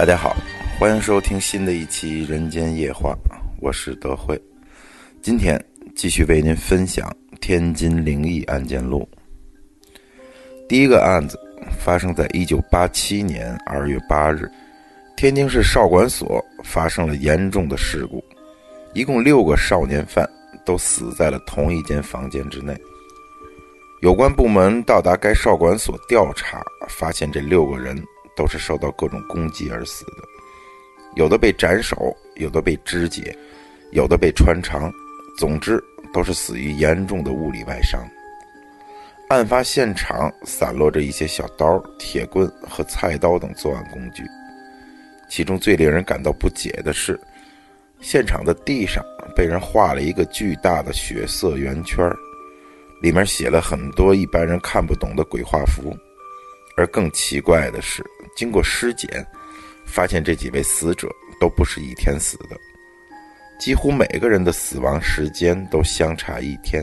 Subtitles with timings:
[0.00, 0.34] 大家好，
[0.78, 3.10] 欢迎收听新的一期《人间夜话》，
[3.60, 4.40] 我是德惠。
[5.20, 5.62] 今天
[5.94, 7.06] 继续为您分享
[7.38, 9.06] 《天津灵异案件录》。
[10.66, 11.38] 第一个案子
[11.78, 14.50] 发生在一九八七年二月八日，
[15.18, 18.24] 天津市少管所发生了严重的事故，
[18.94, 20.26] 一共六个少年犯
[20.64, 22.74] 都死在了同一间房间之内。
[24.00, 28.02] 有关部门到达该少管所调查，发现这六个人
[28.36, 30.22] 都是受到各种攻击而死的，
[31.16, 33.36] 有的被斩首，有的被肢解，
[33.92, 34.92] 有的被穿肠，
[35.38, 38.00] 总之都是死于严重的物理外伤。
[39.28, 44.24] 案发现场散落着一些小刀、铁棍和菜刀等作案工具，
[45.28, 47.18] 其中最令人感到不解的是，
[48.00, 49.04] 现场的地上
[49.36, 52.10] 被人画了一个巨大的血色圆圈。
[53.00, 55.96] 里面写了很多一般人看不懂的鬼画符，
[56.80, 58.02] 而更奇怪的是，
[58.34, 59.06] 经过尸检，
[59.84, 62.56] 发现这几位死者都不是一天死的，
[63.58, 66.82] 几乎每个人的死亡时间都相差一天。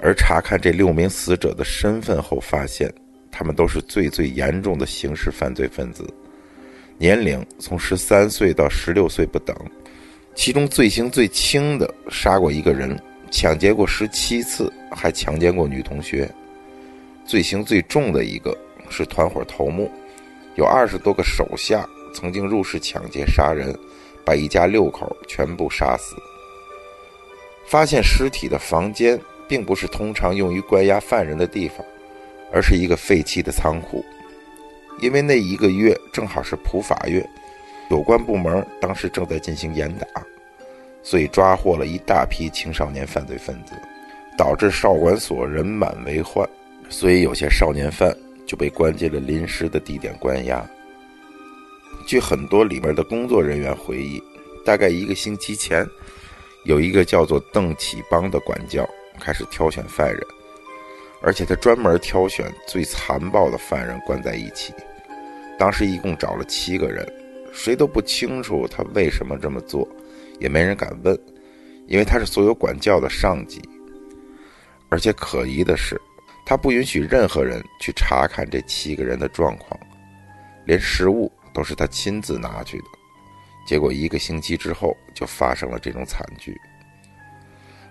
[0.00, 2.88] 而查看这六名死者的身份后，发现
[3.32, 6.08] 他们都是最最严重的刑事犯罪分子，
[6.96, 9.56] 年龄从十三岁到十六岁不等，
[10.36, 12.96] 其中罪行最轻的杀过一个人。
[13.28, 16.32] 抢劫过十七次，还强奸过女同学。
[17.26, 18.56] 罪行最重的一个
[18.88, 19.90] 是团伙头目，
[20.56, 23.76] 有二十多个手下，曾经入室抢劫杀人，
[24.24, 26.14] 把一家六口全部杀死。
[27.66, 29.18] 发现尸体的房间
[29.48, 31.78] 并不是通常用于关押犯人的地方，
[32.52, 34.04] 而是一个废弃的仓库。
[35.00, 37.26] 因为那一个月正好是普法月，
[37.90, 40.06] 有关部门当时正在进行严打。
[41.02, 43.72] 所以抓获了一大批青少年犯罪分子，
[44.38, 46.48] 导致少管所人满为患，
[46.88, 50.64] 所以有些少年犯就被关进了临时的地点关押。
[52.06, 54.22] 据很多里面的工作人员回忆，
[54.64, 55.86] 大概一个星期前，
[56.64, 58.88] 有一个叫做邓启邦的管教
[59.18, 60.20] 开始挑选犯人，
[61.22, 64.74] 而且他专门挑选最残暴的犯人关在一起。
[65.58, 67.06] 当时一共找了七个人，
[67.52, 69.88] 谁都不清楚他为什么这么做。
[70.40, 71.16] 也没人敢问，
[71.86, 73.62] 因为他是所有管教的上级。
[74.88, 75.98] 而且可疑的是，
[76.44, 79.78] 他不允许任何人去查看这七个人的状况，
[80.64, 82.84] 连食物都是他亲自拿去的。
[83.66, 86.54] 结果一个星期之后，就发生了这种惨剧。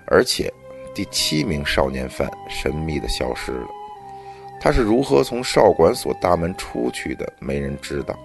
[0.05, 0.53] 而且，
[0.93, 3.67] 第七名少年犯神秘的消失了，
[4.61, 7.33] 他是如何从少管所大门出去的？
[7.39, 8.17] 没人知道，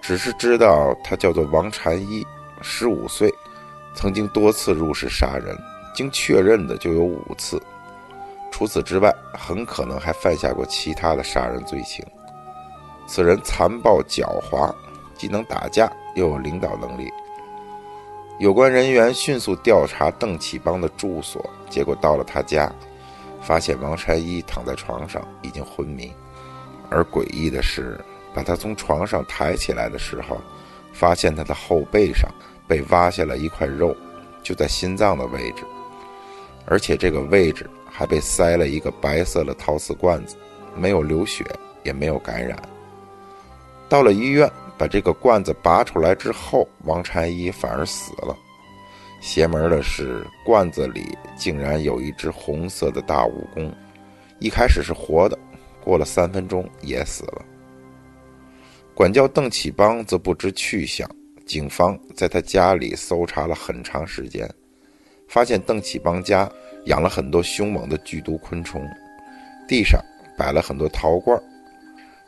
[0.00, 2.26] 只是知道他叫做王禅一。
[2.60, 3.32] 十五岁，
[3.94, 5.56] 曾经多次入室杀人，
[5.94, 7.62] 经确认的就有五次。
[8.50, 12.04] 除此之外，很可能还犯下过其他的杀人罪行。
[13.06, 14.74] 此人残暴狡猾，
[15.16, 17.10] 既能打架又有领导能力。
[18.38, 22.70] 有关人员迅速调查邓启邦的住所，结果到了他家，
[23.40, 26.12] 发现王禅一躺在床上已经昏迷。
[26.90, 27.98] 而诡异的是，
[28.34, 30.40] 把他从床上抬起来的时候，
[30.92, 32.28] 发现他的后背上。
[32.68, 33.96] 被挖下了一块肉，
[34.42, 35.64] 就在心脏的位置，
[36.66, 37.66] 而且这个位置
[37.98, 40.36] 还被塞了一个白色的陶瓷罐子，
[40.76, 41.44] 没有流血，
[41.82, 42.56] 也没有感染。
[43.88, 44.48] 到了医院，
[44.78, 48.36] 把这个罐子拔出来之后，王禅一反而死了。
[49.20, 53.68] 邪门的是，罐子里竟然有一只红色的大蜈蚣，
[54.38, 55.36] 一开始是活的，
[55.82, 57.44] 过了三分钟也死了。
[58.94, 61.10] 管教邓启邦则不知去向。
[61.44, 64.48] 警方在他家里搜查了很长时间，
[65.26, 66.48] 发现邓启邦家
[66.86, 68.86] 养了很多凶猛的剧毒昆虫，
[69.66, 70.00] 地上
[70.36, 71.40] 摆了很多陶罐。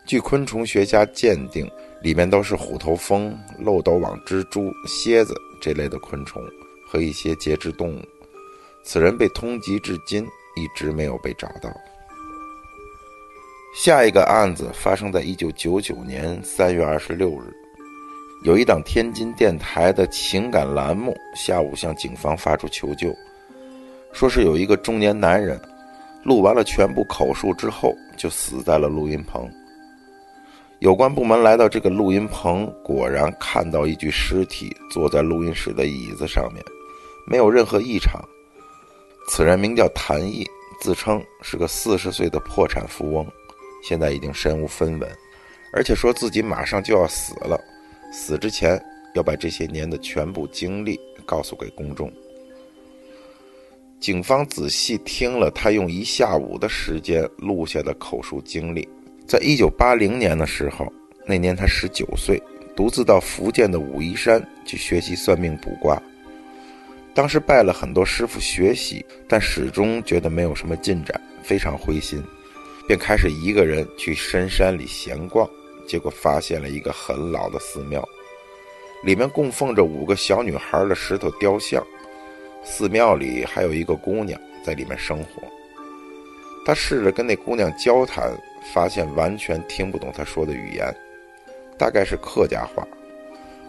[0.07, 1.71] 据昆虫学家鉴定，
[2.03, 6.43] 里面都是虎头蜂、漏斗网蜘蛛、蝎子这类的昆虫
[6.89, 8.03] 和一些节肢动物。
[8.83, 10.25] 此人被通缉至今，
[10.57, 11.71] 一直没有被找到。
[13.77, 17.55] 下一个案子发生在一九九九年三月二十六日。
[18.43, 23.15] 有一档天津电台的情感栏目，下午向警方发出求救，
[24.12, 25.61] 说是有一个中年男人，
[26.25, 29.49] 录完了全部口述之后就死在了录音棚。
[30.81, 36.65] 有关部门来到这个录音棚，果然看到一具尸体坐在录音室的椅子上面，
[37.27, 38.19] 没有任何异常。
[39.29, 40.47] 此人名叫谭毅，
[40.81, 43.27] 自称是个四十岁的破产富翁，
[43.83, 45.09] 现在已经身无分文，
[45.73, 47.61] 而且说自己马上就要死了。
[48.11, 48.83] 死之前
[49.15, 52.11] 要把这些年的全部经历告诉给公众。
[54.00, 58.88] 警方仔细听了他用一下午的时间录下的口述经历，
[59.26, 60.91] 在一九八零年的时候，
[61.26, 62.43] 那年他十九岁，
[62.75, 66.00] 独自到福建的武夷山去学习算命卜卦。
[67.12, 72.25] 当时拜了很多师傅学习，但始终觉得没有什么进展，非常灰心，
[72.88, 75.47] 便开始一个人去深山里闲逛。
[75.87, 78.02] 结果发现了一个很老的寺庙，
[79.05, 81.85] 里面供奉着五个小女孩的石头雕像，
[82.62, 85.43] 寺庙里还有一个姑娘在里面生活。
[86.65, 88.33] 他试着跟那姑娘交谈，
[88.75, 90.95] 发现完全听不懂她说的语言，
[91.79, 92.87] 大概是客家话，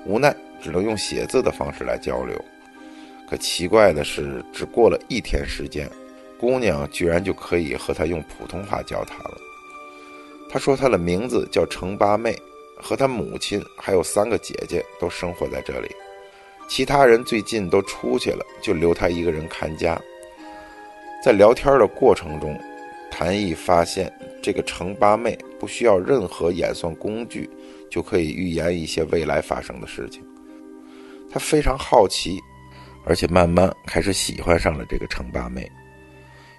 [0.05, 2.37] 无奈只能用写字的方式来交流。
[3.29, 5.89] 可奇怪的是，只过了一天时间，
[6.37, 9.37] 姑娘居然就可以和他用普通话交谈了。
[10.49, 12.35] 他说他的名字叫程八妹，
[12.75, 15.89] 和他母亲还有三个姐姐都生活在这里，
[16.71, 20.01] 其他人最近都出去了，就留他一个人看家。
[21.21, 22.57] 在聊天的过程中，
[23.11, 24.09] 谭毅发现
[24.41, 27.49] 这个程八妹不需要任何演算工具，
[27.89, 30.23] 就可以预言一些未来发生的事情。
[31.29, 32.39] 他非常好奇，
[33.03, 35.69] 而且慢慢开始喜欢上了这个程八妹，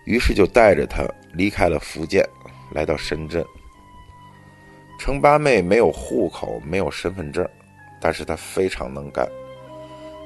[0.04, 2.22] 于是就带着她离开了福建，
[2.70, 3.42] 来到深圳。
[4.98, 7.48] 程八妹没有户口，没有身份证，
[7.98, 9.26] 但是她非常能干。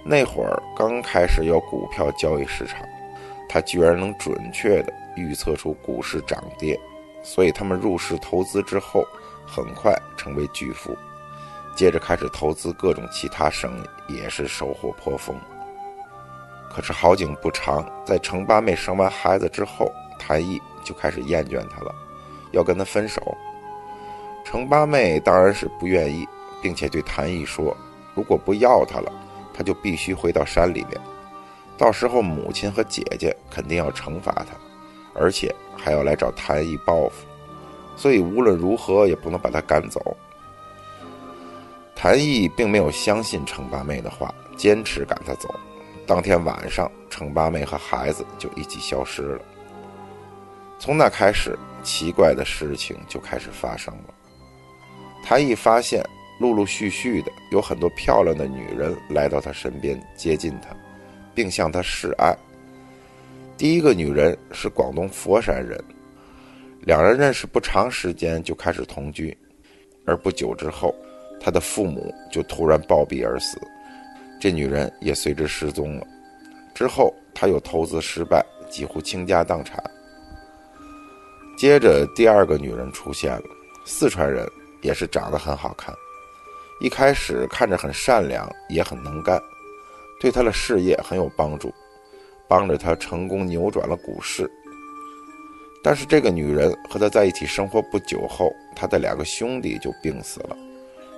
[0.09, 2.87] 那会儿刚开始有股票交易市场，
[3.49, 6.79] 他居然能准确地预测出股市涨跌，
[7.25, 9.05] 所以他们入市投资之后，
[9.45, 10.97] 很快成为巨富。
[11.75, 13.77] 接着开始投资各种其他生
[14.09, 15.37] 意，也是收获颇丰。
[16.71, 21.93] 可是好景不长，在程八妹生完孩子之后，谭毅就开始厌倦她了，
[22.53, 23.21] 要跟她分手。
[24.45, 26.27] 程八妹当然是不愿意，
[26.63, 27.77] 并且对谭毅说
[28.15, 29.13] ：“如果不要她了，
[29.57, 31.01] 他就必须回到山里面，
[31.79, 34.55] 到时候母亲和姐姐肯定要惩罚他，
[35.15, 37.27] 而且还要来找谭毅报复，
[37.97, 40.17] 所以无论如何也不能把他赶走。”
[41.97, 45.53] 谭毅并没有相信程八妹的话，坚持赶他走。
[46.07, 49.41] 当天晚上，程八妹和孩子就一起消失了。
[50.79, 54.15] 从那开始，奇怪的事情就开始发生了。
[55.25, 56.07] 谭毅发现，
[56.39, 60.77] 陆陆续续的有很多漂亮的女人来到他身边接近他，
[61.35, 62.37] 并向他示爱。
[63.57, 65.83] 第一个女人是广东佛山人，
[66.83, 69.37] 两人认识不长时间就开始同居，
[70.05, 70.95] 而不久之后，
[71.41, 73.59] 他的父母就突然暴毙而死，
[74.39, 76.07] 这女人也随之失踪了。
[76.75, 79.83] 之后他又投资失败，几乎倾家荡产。
[81.57, 83.45] 接着第二个女人出现了，
[83.87, 84.47] 四川人。
[84.83, 85.93] 也是长得很好看，
[86.81, 89.41] 一开始看着很善良，也很能干，
[90.21, 91.73] 对他的事业很有帮助，
[92.47, 94.51] 帮着他成功扭转了股市。
[95.83, 100.57] 但是这个女人和他在一起生活不久后，他的两个兄弟就病死了，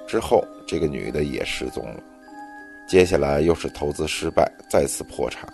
[0.06, 2.00] 之后这个女的也失踪了。
[2.87, 5.49] 接下来又是投资失败，再次破产。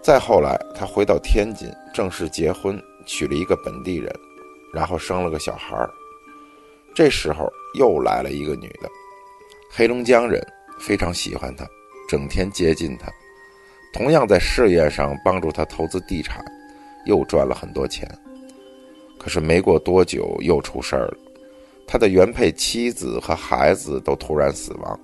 [0.00, 4.12] 再后来，他回到天津，正式结婚，娶了一个本地人，
[4.72, 5.90] 然后生了个小孩儿。
[6.94, 8.90] 这时候又来了一个女的，
[9.70, 10.46] 黑龙江人，
[10.78, 11.66] 非常喜欢他，
[12.08, 13.10] 整天接近他，
[13.92, 16.44] 同样在事业上帮助他投资地产，
[17.06, 18.06] 又赚了很多钱。
[19.18, 21.16] 可是没过多久又出事儿了，
[21.86, 25.00] 他的原配妻子和孩子都突然死亡，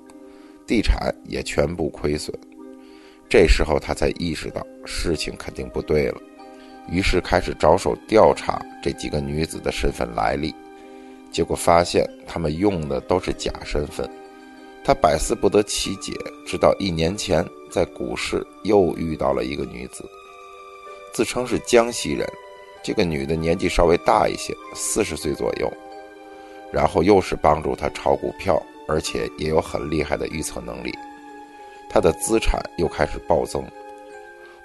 [0.67, 2.37] 地产也全部亏损。
[3.31, 6.21] 这时候他才意识到事情肯定不对了，
[6.91, 10.55] 于是开始着手调查这几个女子的身份来历。
[11.39, 14.11] 结果发现他们用的都是假身份，
[14.83, 16.13] 他百思不得其解。
[16.45, 20.05] 直到一年前在股市又遇到了一个女子，
[21.15, 22.29] 自称是江西人。
[22.83, 25.73] 这个女的年纪稍微大一些，四十岁左右。
[26.73, 30.93] 然后又是帮助他炒股票，而且也有很厉害的预测能力。
[31.89, 33.65] 他的资产又开始暴增，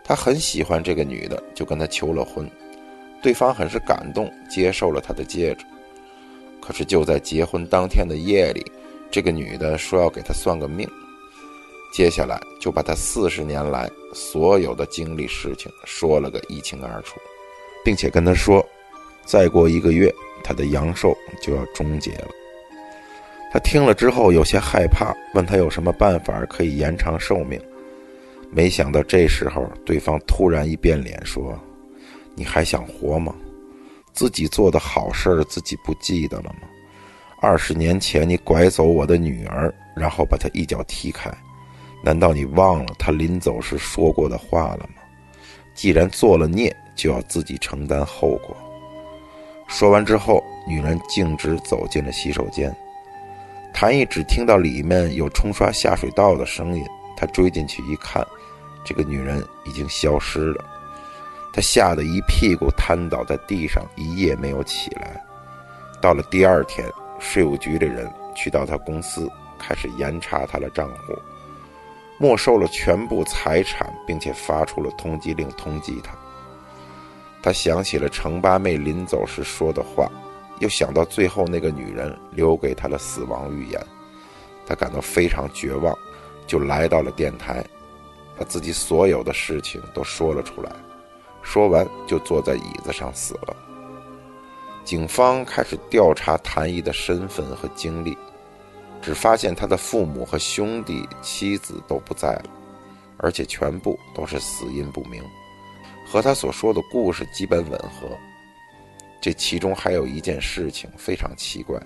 [0.03, 2.49] 他很喜欢这个女的，就跟她求了婚。
[3.21, 5.63] 对方很是感动，接受了他的戒指。
[6.65, 8.65] 可是就在结婚当天的夜里，
[9.11, 10.87] 这个女的说要给他算个命，
[11.93, 17.19] 接下来就把他四十年来所有的经历事情说了个一清二楚，
[17.83, 18.65] 并且跟他说，
[19.25, 20.09] 再过一个月
[20.41, 22.29] 他的阳寿就要终结了。
[23.51, 27.59] 他听了之后有些害怕，问他有什么办法可以延长寿命。
[28.49, 31.59] 没想到这时候对方突然一变脸说
[32.35, 33.35] ：“你还想活吗？”
[34.13, 36.67] 自己做的好事儿，自己不记得了吗？
[37.41, 41.29] 二十年前你拐走我的女儿，然后把她一脚踢开，
[42.01, 45.01] 难道你忘了她临走时说过的话了吗？
[45.73, 48.55] 既然做了孽，就要自己承担后果。
[49.67, 52.73] 说完之后，女人径直走进了洗手间。
[53.73, 56.85] 谭毅只听到里面有冲刷下水道的声音，
[57.17, 58.25] 他追进去一看，
[58.85, 60.63] 这个女人已经消失了。
[61.53, 65.23] 他吓得一屁股瘫倒在地上，一夜没有起来。
[66.01, 69.29] 到了第二天，税务局的人去到他公司，
[69.59, 71.15] 开始严查他的账户，
[72.17, 76.11] 没收了全部财产，并且发出了通缉令通缉他。
[77.43, 80.09] 他想起了程八妹临走时说的话，
[80.57, 83.79] 又想到最后那个女人留给他的死亡预言，
[84.65, 85.95] 他感到非常绝望，
[86.47, 87.63] 就来到了电台，
[88.39, 90.71] 把自己所有的事情都说了出来。
[91.43, 93.55] 说完，就坐在椅子上死了。
[94.83, 98.17] 警方开始调查谭毅的身份和经历，
[99.01, 102.45] 只发现他的父母和兄弟、妻子都不在了，
[103.17, 105.23] 而且全部都是死因不明，
[106.07, 108.07] 和他所说的故事基本吻合。
[109.21, 111.81] 这其中还有一件事情非常奇怪：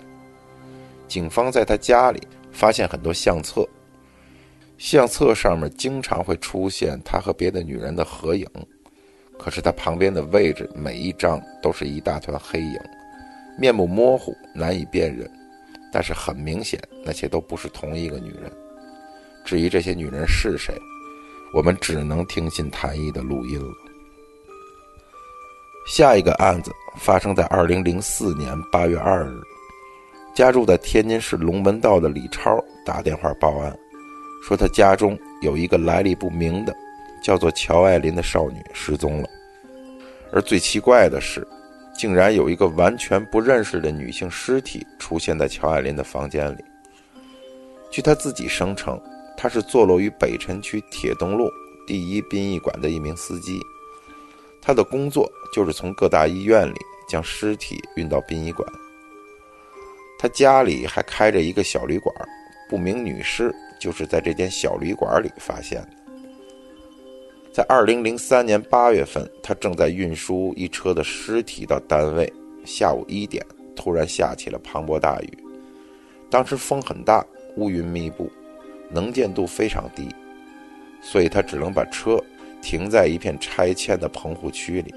[1.06, 3.64] 警方在他家里发现很多相册，
[4.76, 8.44] 相册上面经常会出现他和别的女人的合影。
[9.38, 12.78] 可是他旁边的位置，每一张都是一大团黑影，
[13.56, 15.30] 面目模糊，难以辨认。
[15.90, 18.52] 但是很明显，那些都不是同一个女人。
[19.44, 20.74] 至于这些女人是谁，
[21.54, 23.72] 我们只能听信谭毅的录音了。
[25.86, 29.40] 下一个案子发生在二零零四年八月二日，
[30.34, 33.74] 家住在天津市龙门道的李超打电话报案，
[34.46, 36.76] 说他家中有一个来历不明的。
[37.22, 39.28] 叫做乔爱琳的少女失踪了，
[40.32, 41.46] 而最奇怪的是，
[41.96, 46.64] 竟然有一个完全不认识的女性尸体出现在乔爱琳的房间里。
[47.90, 49.00] 据她自己声称，
[49.36, 51.50] 她是坐落于北辰区铁东路
[51.86, 53.60] 第一殡仪馆的一名司机，
[54.60, 56.76] 她的工作就是从各大医院里
[57.08, 58.70] 将尸体运到殡仪馆。
[60.18, 62.14] 她家里还开着一个小旅馆，
[62.68, 65.97] 不明女尸就是在这间小旅馆里发现的。
[67.58, 72.32] 在二零零三年八月份，他正在运输一车的尸体到单位。
[72.64, 75.38] 下午一点，突然下起了磅礴大雨。
[76.30, 78.30] 当时风很大，乌云密布，
[78.88, 80.08] 能见度非常低，
[81.02, 82.22] 所以他只能把车
[82.62, 84.94] 停在一片拆迁的棚户区里。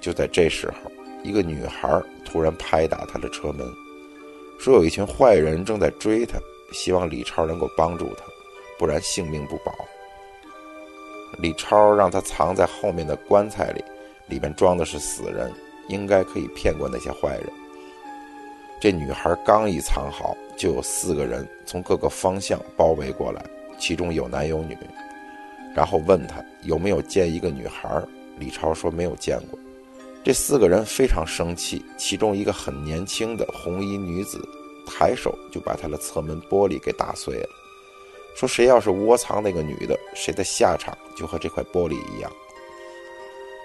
[0.00, 0.92] 就在这时候，
[1.24, 3.66] 一个女孩突然拍打他的车门，
[4.56, 6.38] 说有一群坏人正在追他，
[6.72, 8.22] 希望李超能够帮助他，
[8.78, 9.74] 不然性命不保。
[11.38, 13.84] 李超让他藏在后面的棺材里，
[14.28, 15.52] 里面装的是死人，
[15.88, 17.46] 应该可以骗过那些坏人。
[18.80, 23.44] 这女孩刚一藏好，就有四个人从各个方向包围过来，
[23.78, 24.76] 其中有男有女，
[25.74, 28.02] 然后问他有没有见一个女孩。
[28.38, 29.58] 李超说没有见过。
[30.24, 34.40] 这四个人非常生气，其中一个很年轻的红衣女子，
[34.86, 37.48] 抬手就把他的侧门玻璃给打碎了。
[38.34, 42.30] 说谁要是窝藏那个女的，谁的下场就和这块玻璃一样。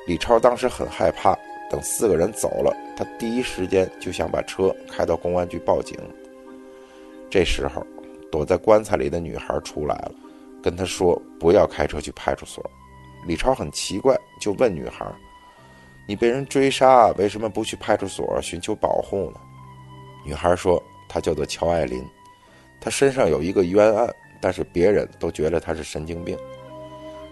[0.05, 1.37] 李超当时很害怕，
[1.69, 5.97] 等四个人走了，他第一时间就想把车开到公安局报警。
[7.29, 7.85] 这时候，
[8.31, 10.11] 躲在棺材里的女孩出来了，
[10.61, 12.63] 跟他说不要开车去派出所。
[13.25, 15.05] 李超很奇怪，就问女孩
[16.07, 19.39] ：“你被人追杀，为什么不去派出所寻求保护呢？”
[20.25, 22.01] 女孩说：“她叫做乔爱琳，
[22.79, 26.37] 她身上有一个冤案。”但是别人都觉得他是神经病，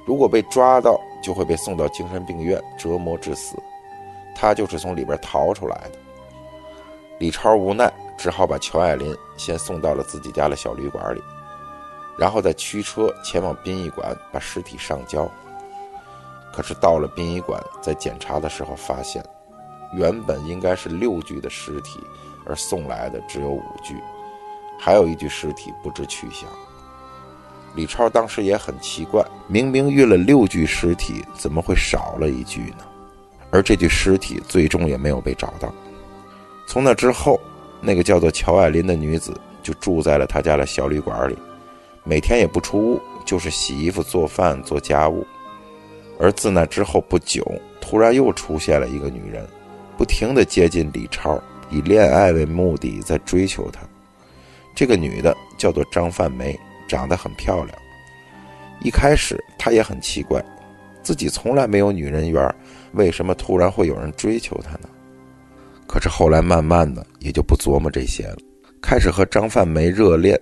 [0.05, 3.57] 如果被抓到，就会被送到精神病院折磨致死。
[4.35, 6.00] 他就是从里边逃出来的。
[7.19, 11.21] 李超无奈，只好把乔爱林先送到了自己家的小旅馆里，
[12.17, 15.29] 然后再驱车前往殡仪馆把尸体上交。
[16.53, 19.24] 可是到了殡仪馆，在检查的时候发现，
[19.93, 22.00] 原本应该是六具的尸体，
[22.45, 24.01] 而送来的只有五具，
[24.77, 26.50] 还有一具尸体不知去向。
[27.75, 32.86] 李超当时也很奇怪，明明运了六具尸体，怎么会少了一具呢？
[33.51, 35.74] 而这具尸体最终也没有被找到。
[36.67, 37.39] 从那之后，
[37.82, 41.38] 那个叫做乔爱琳的女子就住在了他家的小旅馆里，
[42.03, 45.25] 每天也不出屋，就是洗衣服、做饭、做家务。
[46.17, 47.46] 而自那之后不久，
[47.82, 49.46] 突然又出现了一个女人，
[49.98, 53.82] 不停地接近李超，以恋爱为目的在追求他。
[54.74, 56.58] 这个女的叫做张范梅。
[56.88, 57.77] 长得很漂亮。
[58.82, 60.44] 一开始他也很奇怪，
[61.01, 62.56] 自己从来没有女人缘，
[62.94, 64.89] 为什么突然会有人追求他呢？
[65.88, 68.38] 可是后来慢慢的也就不琢磨这些了，
[68.82, 70.39] 开始和张范梅热恋，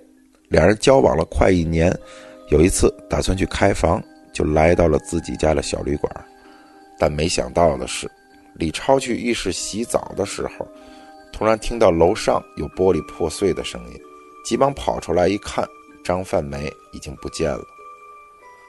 [0.48, 1.96] 两人交往了快一年。
[2.50, 4.02] 有一次打算去开房，
[4.34, 6.26] 就来到了自己家的小旅馆，
[7.00, 8.10] 但没想到的是，
[8.56, 10.68] 李超去浴室洗澡的时候，
[11.32, 14.00] 突然听到楼上有玻璃破碎的声音。
[14.46, 15.66] 急忙跑出来一看，
[16.04, 17.64] 张范梅已经不见了。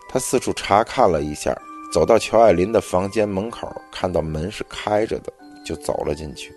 [0.09, 1.57] 他四处查看了一下，
[1.93, 5.33] 走到乔爱林的房间门口，看到门是开着的，
[5.65, 6.53] 就走了进去，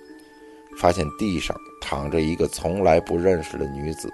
[0.78, 4.12] 发现地上躺着一个从来不认识的女子，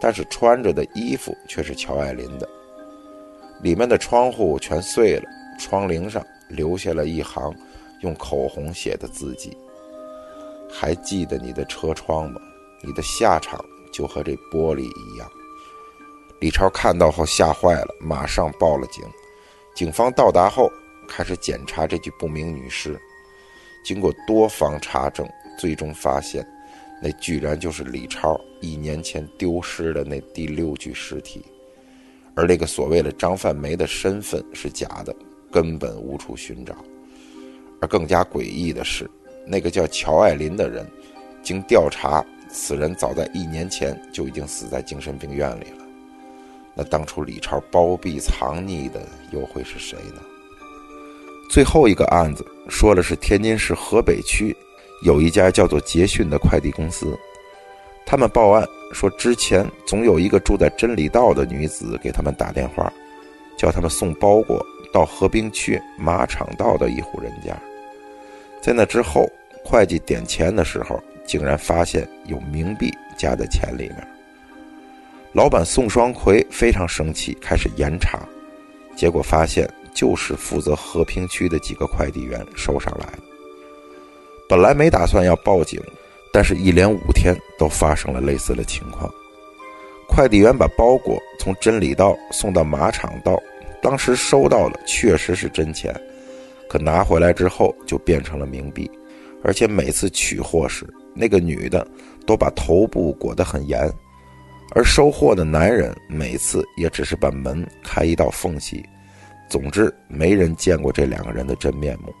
[0.00, 2.48] 但是穿着的衣服却是乔爱林的。
[3.62, 5.24] 里面的窗户全碎了，
[5.58, 7.52] 窗棂上留下了一行
[8.02, 9.56] 用口红写的字迹
[10.70, 12.40] ：“还记得你的车窗吗？
[12.82, 15.28] 你的下场就和这玻璃一样。”
[16.40, 19.04] 李超看到后吓坏了，马上报了警。
[19.74, 20.70] 警方到达后，
[21.06, 22.98] 开始检查这具不明女尸。
[23.84, 25.28] 经过多方查证，
[25.58, 26.46] 最终发现，
[27.02, 31.44] 那居然就是李超一年前丢失的那第六具尸体。
[32.34, 35.14] 而那个所谓的张范梅的身份是假的，
[35.52, 36.74] 根本无处寻找。
[37.82, 39.10] 而更加诡异的是，
[39.46, 40.86] 那个叫乔爱林的人，
[41.42, 45.79] 经调查，此人早在一年前就已经死在精神病院里了。
[46.74, 49.00] 那当初李超包庇藏匿的
[49.32, 50.20] 又会是谁呢？
[51.50, 54.56] 最后一个案子说的是天津市河北区
[55.02, 57.18] 有一家叫做捷讯的快递公司，
[58.06, 62.92] 他们报案说之前总有一个住在真理道的女子给他们打电话，
[63.56, 67.56] 叫他们送包裹到河滨区马场道的一户人家。
[68.62, 69.28] 在那之后，
[69.64, 74.06] 会计点钱的时候，竟然发现有冥币夹在钱里面。
[75.32, 78.18] 老板宋双奎非常生气，开始严查，
[78.96, 83.22] 结果发现就是负责和平区的几个快递员收上来的。
[84.48, 85.80] 本来没打算要报警，
[86.32, 89.08] 但是一连五天都发生了类似的情况。
[90.08, 93.40] 快递员把包裹从真理道送到马场道，
[93.80, 95.94] 当时收到了确实是真钱，
[96.68, 98.90] 可拿回来之后就变成了冥币，
[99.44, 101.86] 而且每次取货时，那个女的
[102.26, 103.88] 都把头部裹得很严。
[104.72, 108.88] 而收货的男人每次也只是把门开一道缝隙，
[109.48, 112.14] 总之没人见过这两个人的真面目。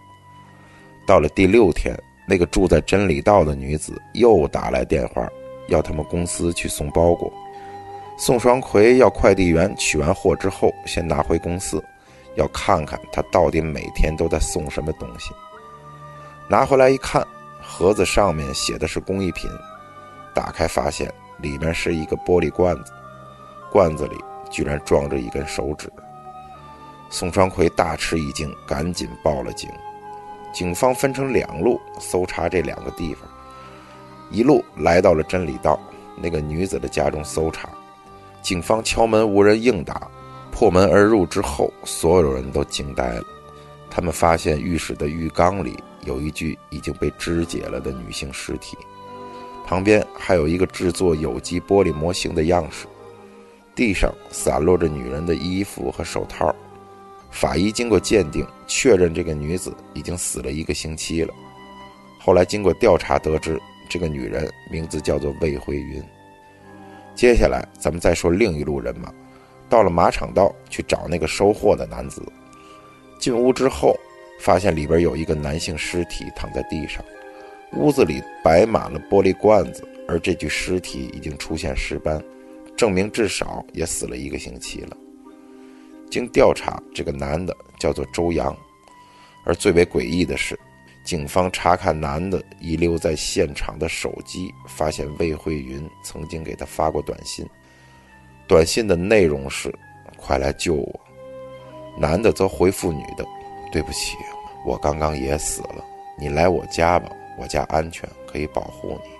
[1.06, 5.28] 到了第六天，那个住在真理道的女子又打来电话，
[5.68, 7.32] 要他们公司去送包裹。
[8.16, 11.82] 宋双奎要快递员取完货之后，先拿回公司，
[12.34, 15.30] 要看看他到底每天都在送什么东西。
[16.48, 17.24] 拿回来一看，
[17.62, 19.48] 盒子上面写的是工艺品，
[20.34, 21.12] 打开发现。
[21.42, 22.92] 里面是一个玻璃罐子，
[23.70, 24.16] 罐子里
[24.50, 25.90] 居然装着一根手指。
[27.08, 29.68] 宋双奎大吃一惊，赶紧报了警。
[30.52, 33.28] 警方分成两路搜查这两个地方，
[34.30, 35.78] 一路来到了真理道
[36.16, 37.68] 那个女子的家中搜查。
[38.42, 40.08] 警方敲门无人应答，
[40.50, 43.24] 破门而入之后，所有人都惊呆了。
[43.90, 48.78] 他们发现浴室的浴缸里有一具已经被肢解了的女性尸体。
[49.70, 52.88] 旁边还有一个制作有机玻璃模型的样式，
[53.72, 56.52] 地上散落着女人的衣服和手套。
[57.30, 61.32] 法医经过鉴定，确认这个女子已经死了一个星期了。
[62.18, 66.02] 后来经过调查得知，这个女人名字叫做魏慧云。
[67.14, 69.08] 接下来咱们再说另一路人马，
[69.68, 72.20] 到了马场道去找那个收货的男子。
[73.20, 73.96] 进屋之后，
[74.40, 77.04] 发现里边有一个男性尸体躺在地上。
[77.74, 82.22] 屋子里摆满了玻璃罐子，而这具尸体已经出现尸斑，
[82.76, 84.96] 证明至少也死了一个星期了。
[86.10, 88.56] 经调查，这个男的叫做周阳，
[89.44, 90.58] 而最为诡异的是，
[91.04, 97.46] 警方查看男的遗留在现场的手机，发现魏慧云曾经给他发过短信，
[98.48, 99.72] 短信的内容是
[100.18, 101.00] ：“快来救我。”
[101.96, 103.24] 男的则回复女的
[103.70, 104.16] ：“对不起，
[104.66, 105.84] 我刚刚也死了，
[106.18, 109.10] 你来我家吧。”我家安全，可以保护你。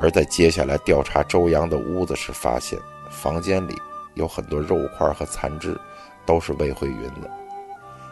[0.00, 2.78] 而在接下来调查周阳的屋子时，发现
[3.10, 3.74] 房间里
[4.14, 5.78] 有很多肉块和残肢，
[6.26, 7.30] 都是魏慧云的。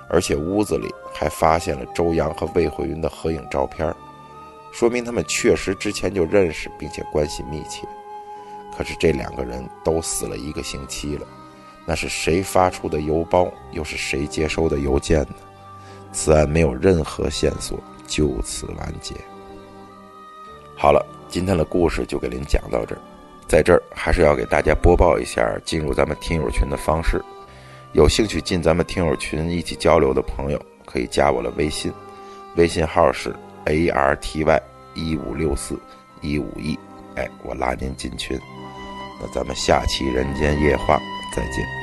[0.09, 3.92] 而且屋子里还发现了周阳和魏慧云的合影照片，
[4.73, 7.87] 说明他们确实之前就认识，并且关系密切。
[8.77, 11.27] 可是这两个人都死了一个星期了，
[11.85, 13.53] 那是谁发出的邮包？
[13.73, 15.35] 又是谁接收的邮件呢？
[16.12, 17.79] 此案没有任何线索。
[18.11, 19.14] 就此完结。
[20.77, 23.01] 好了，今天的故事就给您讲到这儿。
[23.46, 27.23] 在这儿还是要给大家播报一下进入咱们听友群的方式。
[27.92, 31.92] 有兴趣进咱们听友群一起交流的朋友，可以加我的微信，
[32.57, 34.62] 微信号是 a r t y
[34.94, 35.79] 一五六四
[36.20, 36.79] 一五一。
[37.16, 38.38] 哎，我拉您进群。
[39.20, 40.99] 那咱们下期人间夜话
[41.35, 41.80] 再见。